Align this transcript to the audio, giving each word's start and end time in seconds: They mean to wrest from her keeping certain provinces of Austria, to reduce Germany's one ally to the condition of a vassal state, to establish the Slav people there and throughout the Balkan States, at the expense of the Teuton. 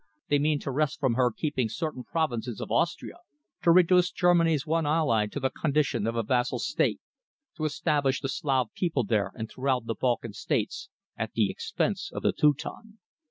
They 0.29 0.39
mean 0.39 0.57
to 0.61 0.71
wrest 0.71 0.99
from 0.99 1.13
her 1.13 1.29
keeping 1.31 1.69
certain 1.69 2.03
provinces 2.03 2.59
of 2.59 2.71
Austria, 2.71 3.17
to 3.61 3.69
reduce 3.69 4.09
Germany's 4.09 4.65
one 4.65 4.87
ally 4.87 5.27
to 5.27 5.39
the 5.39 5.51
condition 5.51 6.07
of 6.07 6.15
a 6.15 6.23
vassal 6.23 6.57
state, 6.57 6.99
to 7.57 7.65
establish 7.65 8.19
the 8.19 8.29
Slav 8.29 8.71
people 8.73 9.03
there 9.03 9.31
and 9.35 9.47
throughout 9.47 9.85
the 9.85 9.93
Balkan 9.93 10.33
States, 10.33 10.89
at 11.15 11.33
the 11.33 11.51
expense 11.51 12.09
of 12.11 12.23
the 12.23 12.33
Teuton. 12.33 12.97